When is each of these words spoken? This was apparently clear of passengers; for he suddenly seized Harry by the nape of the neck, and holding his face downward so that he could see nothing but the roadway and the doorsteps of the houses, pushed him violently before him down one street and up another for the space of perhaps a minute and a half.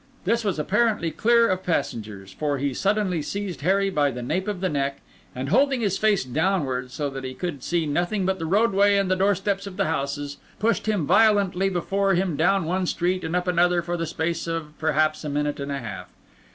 This 0.25 0.43
was 0.43 0.57
apparently 0.57 1.11
clear 1.11 1.47
of 1.47 1.63
passengers; 1.63 2.33
for 2.33 2.57
he 2.57 2.73
suddenly 2.73 3.21
seized 3.21 3.61
Harry 3.61 3.91
by 3.91 4.09
the 4.09 4.23
nape 4.23 4.47
of 4.47 4.59
the 4.59 4.67
neck, 4.67 4.99
and 5.35 5.49
holding 5.49 5.81
his 5.81 5.99
face 5.99 6.23
downward 6.23 6.89
so 6.89 7.07
that 7.11 7.23
he 7.23 7.35
could 7.35 7.61
see 7.61 7.85
nothing 7.85 8.25
but 8.25 8.39
the 8.39 8.47
roadway 8.47 8.97
and 8.97 9.11
the 9.11 9.15
doorsteps 9.15 9.67
of 9.67 9.77
the 9.77 9.85
houses, 9.85 10.37
pushed 10.57 10.87
him 10.87 11.05
violently 11.05 11.69
before 11.69 12.15
him 12.15 12.35
down 12.35 12.65
one 12.65 12.87
street 12.87 13.23
and 13.23 13.35
up 13.35 13.47
another 13.47 13.83
for 13.83 13.95
the 13.95 14.07
space 14.07 14.47
of 14.47 14.75
perhaps 14.79 15.23
a 15.23 15.29
minute 15.29 15.59
and 15.59 15.71
a 15.71 15.77
half. 15.77 16.07